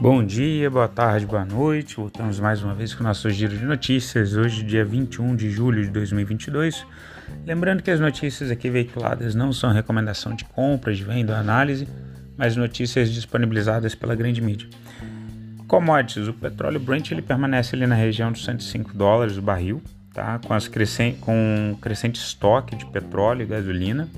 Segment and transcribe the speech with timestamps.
[0.00, 1.96] Bom dia, boa tarde, boa noite.
[1.96, 4.36] Voltamos mais uma vez com o nosso giro de notícias.
[4.36, 6.86] Hoje, dia 21 de julho de 2022.
[7.44, 11.88] Lembrando que as notícias aqui veiculadas não são recomendação de compra, de venda ou análise,
[12.36, 14.68] mas notícias disponibilizadas pela grande mídia.
[15.66, 19.82] Commodities: o petróleo Brent ele permanece ali na região dos 105 dólares o barril,
[20.14, 20.38] tá?
[20.38, 24.08] com, as crescen com crescente estoque de petróleo e gasolina,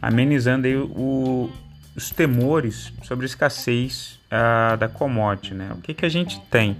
[0.00, 1.50] amenizando aí o,
[1.96, 5.54] os temores sobre a escassez uh, da commodity.
[5.54, 5.70] Né?
[5.72, 6.76] O que, que a gente tem?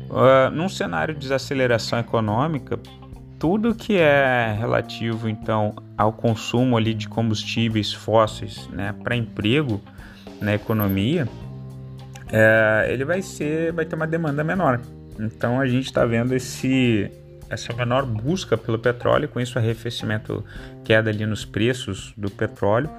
[0.00, 2.78] Uh, num cenário de desaceleração econômica,
[3.38, 9.80] tudo que é relativo então ao consumo ali de combustíveis fósseis né, para emprego
[10.40, 11.28] na economia,
[12.32, 14.80] é, ele vai ser, vai ter uma demanda menor.
[15.18, 17.10] Então a gente está vendo esse
[17.50, 20.44] essa menor busca pelo petróleo, com isso arrefecimento,
[20.82, 22.90] queda ali nos preços do petróleo,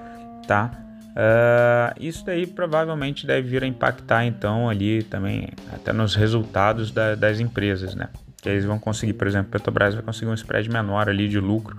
[0.46, 0.85] tá?
[1.16, 7.14] Uh, isso daí provavelmente deve vir a impactar então ali também até nos resultados da,
[7.14, 8.10] das empresas, né?
[8.42, 11.74] Que eles vão conseguir, por exemplo, Petrobras vai conseguir um spread menor ali de lucro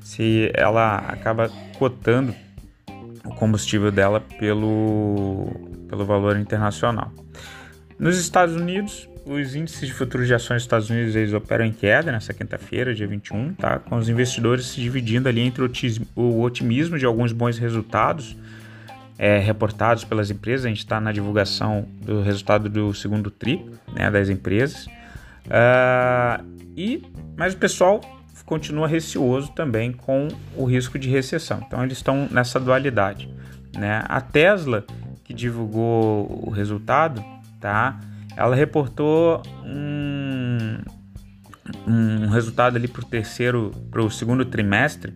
[0.00, 2.34] se ela acaba cotando
[3.24, 5.46] o combustível dela pelo,
[5.88, 7.12] pelo valor internacional.
[7.96, 11.72] Nos Estados Unidos, os índices de futuros de ações dos Estados Unidos eles operam em
[11.72, 13.78] queda nessa quinta-feira, dia 21, tá?
[13.78, 15.62] com os investidores se dividindo ali entre
[16.16, 18.36] o otimismo de alguns bons resultados
[19.18, 20.66] é, reportados pelas empresas.
[20.66, 24.86] A gente está na divulgação do resultado do segundo TRI né, das empresas.
[25.46, 26.44] Uh,
[26.76, 27.02] e,
[27.36, 28.00] mas o pessoal
[28.44, 31.62] continua receoso também com o risco de recessão.
[31.66, 33.28] Então eles estão nessa dualidade.
[33.76, 34.04] Né?
[34.06, 34.84] A Tesla,
[35.24, 37.24] que divulgou o resultado,
[37.60, 37.98] tá?
[38.36, 40.78] ela reportou um,
[41.86, 45.14] um resultado ali para o terceiro, para o segundo trimestre,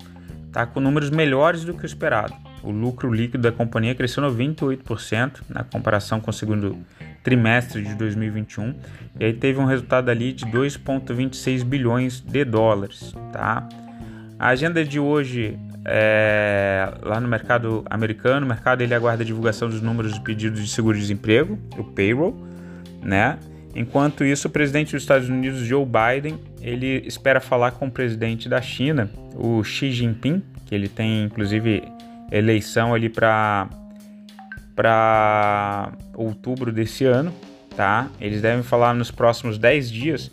[0.53, 0.65] tá?
[0.67, 2.35] com números melhores do que o esperado.
[2.63, 6.77] O lucro líquido da companhia cresceu 98% na comparação com o segundo
[7.23, 8.75] trimestre de 2021
[9.19, 13.69] e aí teve um resultado ali de 2,26 bilhões de dólares, tá?
[14.39, 19.69] A agenda de hoje é, lá no mercado americano, o mercado ele aguarda a divulgação
[19.69, 22.37] dos números de pedidos de seguro-desemprego, o payroll,
[23.03, 23.39] né?
[23.75, 28.49] Enquanto isso, o presidente dos Estados Unidos, Joe Biden, ele espera falar com o presidente
[28.49, 31.83] da China, o Xi Jinping, que ele tem inclusive
[32.31, 33.69] eleição ali para
[34.75, 37.35] para outubro desse ano,
[37.77, 38.09] tá?
[38.21, 40.31] Eles devem falar nos próximos 10 dias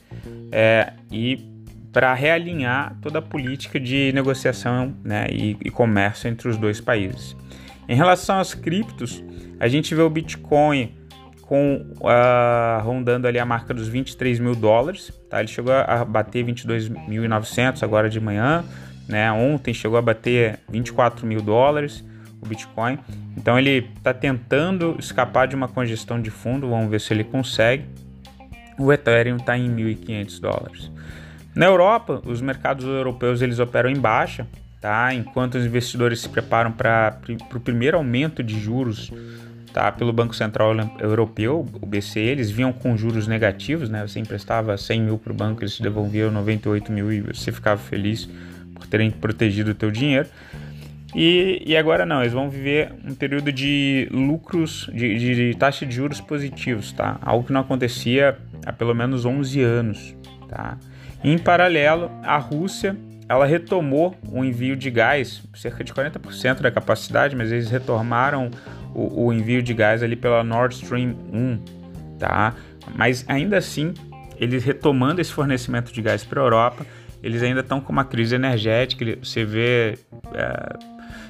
[0.51, 1.55] é, e
[1.91, 7.35] para realinhar toda a política de negociação né, e, e, comércio entre os dois países.
[7.87, 9.23] Em relação às criptos,
[9.59, 10.93] a gente vê o Bitcoin
[11.41, 15.39] com uh, rondando ali a marca dos 23 mil dólares, tá?
[15.39, 18.65] Ele chegou a bater 22.900 agora de manhã,
[19.07, 19.31] né?
[19.31, 22.03] Ontem chegou a bater 24 mil dólares
[22.45, 22.97] o Bitcoin.
[23.35, 26.69] Então ele está tentando escapar de uma congestão de fundo.
[26.69, 27.85] Vamos ver se ele consegue.
[28.77, 30.91] O Ethereum está em 1.500 dólares.
[31.53, 34.45] Na Europa, os mercados europeus eles operam em baixa,
[34.81, 35.13] tá?
[35.13, 37.17] Enquanto os investidores se preparam para
[37.53, 39.11] o primeiro aumento de juros
[39.71, 39.89] tá?
[39.91, 44.05] pelo Banco Central Europeu, o BCE, eles vinham com juros negativos, né?
[44.05, 47.79] Você emprestava 100 mil para o banco, eles te devolviam 98 mil e você ficava
[47.79, 48.27] feliz
[48.75, 50.27] por terem protegido o teu dinheiro.
[51.15, 55.85] E, e agora não, eles vão viver um período de lucros, de, de, de taxa
[55.85, 57.17] de juros positivos, tá?
[57.21, 60.15] Algo que não acontecia há pelo menos 11 anos,
[60.49, 60.77] tá?
[61.23, 62.97] Em paralelo, a Rússia
[63.27, 68.51] ela retomou o envio de gás, cerca de 40% da capacidade, mas eles retomaram
[68.93, 71.59] o, o, envio de gás ali pela Nord Stream 1,
[72.19, 72.53] tá?
[72.95, 73.93] Mas ainda assim,
[74.37, 76.85] eles retomando esse fornecimento de gás para a Europa,
[77.25, 79.03] eles ainda estão com uma crise energética.
[79.23, 79.97] Você vê,
[80.31, 80.77] é,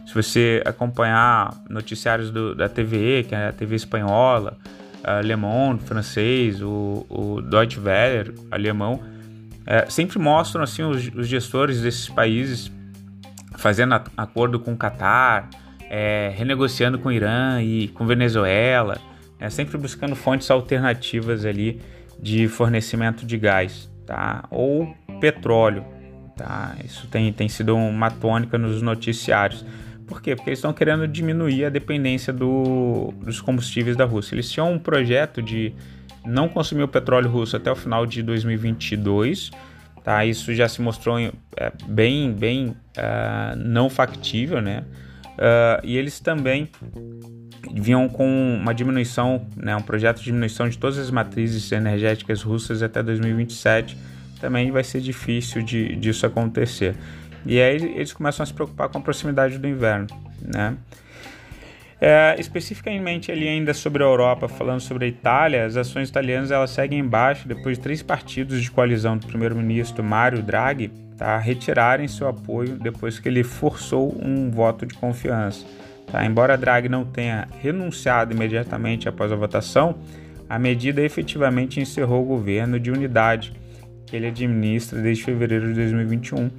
[0.05, 4.57] se você acompanhar noticiários do, da TVE, que é a TV espanhola,
[5.01, 9.01] a Le Monde francês, o, o Deutsche Welle alemão,
[9.65, 12.69] é, sempre mostram assim os, os, gestores desses países
[13.55, 15.49] fazendo acordo com o Catar,
[15.89, 18.97] é, renegociando com o Irã e com Venezuela,
[19.39, 21.81] é, sempre buscando fontes alternativas ali
[22.19, 24.43] de fornecimento de gás, tá?
[24.51, 25.85] Ou petróleo.
[26.35, 26.75] Tá?
[26.83, 29.65] Isso tem, tem sido uma tônica nos noticiários.
[30.05, 30.35] Por quê?
[30.35, 34.35] Porque eles estão querendo diminuir a dependência do, dos combustíveis da Rússia.
[34.35, 35.73] Eles tinham um projeto de
[36.25, 39.51] não consumir o petróleo russo até o final de 2022.
[40.03, 40.25] Tá?
[40.25, 41.31] Isso já se mostrou é,
[41.87, 44.83] bem, bem uh, não factível, né?
[45.35, 46.69] Uh, e eles também
[47.73, 52.81] vinham com uma diminuição, né, um projeto de diminuição de todas as matrizes energéticas russas
[52.81, 53.97] até 2027
[54.45, 56.93] também vai ser difícil de, disso acontecer.
[57.47, 60.05] E aí eles começam a se preocupar com a proximidade do inverno,
[60.39, 60.77] né?
[61.99, 66.69] É, especificamente ali ainda sobre a Europa, falando sobre a Itália, as ações italianas elas
[66.69, 72.27] seguem embaixo depois de três partidos de coalizão do primeiro-ministro Mario Draghi tá, retirarem seu
[72.27, 75.65] apoio depois que ele forçou um voto de confiança.
[76.11, 76.23] Tá?
[76.23, 79.95] Embora Draghi não tenha renunciado imediatamente após a votação,
[80.47, 83.64] a medida efetivamente encerrou o governo de unidade
[84.15, 86.49] ele administra desde fevereiro de 2021.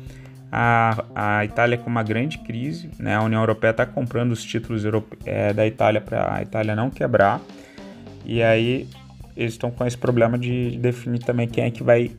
[0.50, 3.14] A, a Itália com uma grande crise, né?
[3.17, 4.85] a União Europeia está comprando os títulos
[5.25, 7.41] é, da Itália para a Itália não quebrar,
[8.25, 8.88] e aí
[9.37, 12.11] eles estão com esse problema de definir também quem é que vai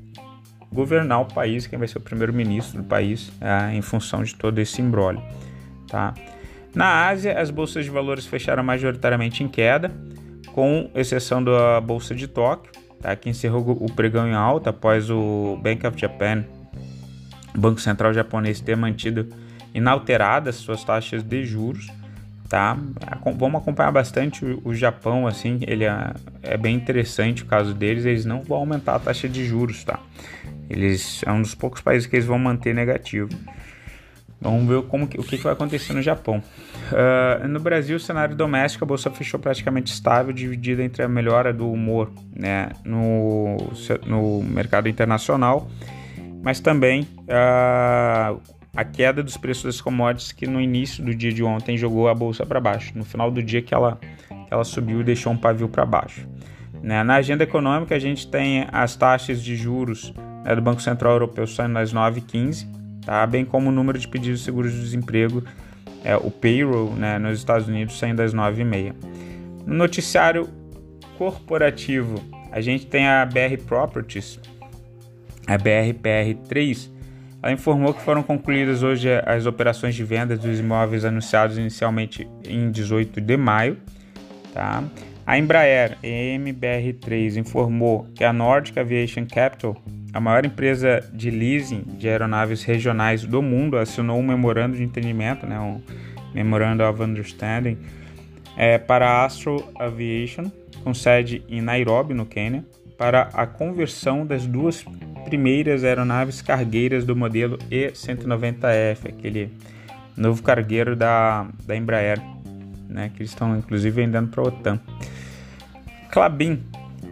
[0.71, 4.59] governar o país, quem vai ser o primeiro-ministro do país, é, em função de todo
[4.59, 5.23] esse imbróglio.
[5.87, 6.13] Tá?
[6.75, 9.91] Na Ásia, as bolsas de valores fecharam majoritariamente em queda,
[10.53, 12.71] com exceção da bolsa de Tóquio,
[13.01, 13.15] tá?
[13.15, 16.43] que encerrou o pregão em alta após o Bank of Japan,
[17.55, 19.27] Banco Central japonês, ter mantido
[19.73, 21.87] inalteradas suas taxas de juros.
[22.49, 22.77] Tá?
[23.37, 28.23] Vamos acompanhar bastante o, Japão, assim, ele é, é, bem interessante o caso deles, eles
[28.23, 29.99] não vão aumentar a taxa de juros, tá?
[30.69, 33.27] Eles é um dos poucos países que eles vão manter negativo.
[34.39, 36.41] Vamos ver como que, o que, que vai acontecer no Japão.
[36.91, 41.51] Uh, no Brasil, o cenário doméstico, a bolsa fechou praticamente estável, dividida entre a melhora
[41.51, 43.57] do humor né, no,
[44.05, 45.67] no mercado internacional,
[46.43, 48.39] mas também uh,
[48.75, 52.13] a queda dos preços das commodities que no início do dia de ontem jogou a
[52.13, 52.91] bolsa para baixo.
[52.95, 53.99] No final do dia que ela,
[54.29, 56.27] que ela subiu e deixou um pavio para baixo.
[56.83, 57.03] Né?
[57.03, 60.13] Na agenda econômica, a gente tem as taxas de juros
[60.45, 63.25] né, do Banco Central Europeu saindo nas 9,15 tá?
[63.25, 65.41] bem como o número de pedidos de seguro de desemprego,
[66.03, 68.93] é, o payroll né, nos Estados Unidos saindo às 9h30.
[69.65, 70.49] No noticiário
[71.17, 72.21] corporativo,
[72.51, 74.39] a gente tem a BR Properties,
[75.47, 76.89] a BRPR3,
[77.41, 82.69] ela informou que foram concluídas hoje as operações de venda dos imóveis anunciados inicialmente em
[82.69, 83.77] 18 de maio.
[84.53, 84.83] Tá?
[85.25, 89.77] A Embraer, MBR3, informou que a Nordic Aviation Capital
[90.17, 95.45] a maior empresa de leasing de aeronaves regionais do mundo assinou um memorando de entendimento,
[95.45, 95.79] né, um
[96.33, 97.77] Memorandum of Understanding,
[98.57, 100.45] é, para a Astro Aviation,
[100.83, 102.65] com sede em Nairobi, no Quênia,
[102.97, 104.83] para a conversão das duas
[105.25, 109.53] primeiras aeronaves cargueiras do modelo E190F, aquele
[110.17, 112.19] novo cargueiro da, da Embraer,
[112.89, 114.79] né, que eles estão inclusive vendendo para a OTAN.
[116.09, 116.63] Clabin,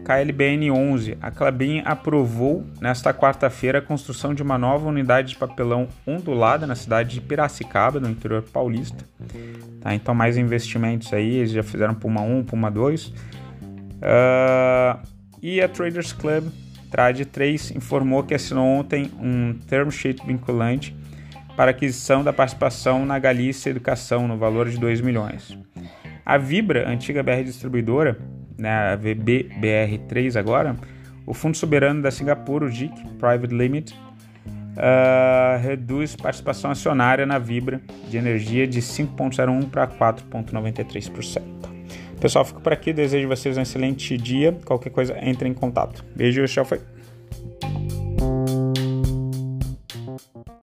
[0.03, 5.87] KLBN 11, a Clabin aprovou nesta quarta-feira a construção de uma nova unidade de papelão
[6.05, 9.03] ondulada na cidade de Piracicaba, no interior paulista.
[9.81, 13.07] Tá, então, mais investimentos aí, eles já fizeram Puma 1, Puma 2.
[13.07, 13.13] Uh,
[15.41, 16.51] e a Traders Club
[16.95, 20.95] Trade 3 informou que assinou ontem um term sheet vinculante
[21.55, 25.57] para aquisição da participação na Galícia Educação no valor de 2 milhões.
[26.25, 28.17] A Vibra, antiga BR distribuidora,
[28.57, 30.75] né, a VBBR3 agora,
[31.25, 33.93] o Fundo Soberano da Singapura, o JIC Private Limit,
[34.75, 41.41] uh, reduz participação acionária na Vibra de energia de 5,01% para 4,93%.
[42.19, 42.93] Pessoal, fico por aqui.
[42.93, 44.57] Desejo vocês um excelente dia.
[44.65, 46.03] Qualquer coisa, entre em contato.
[46.15, 46.79] Beijo, tchau, foi.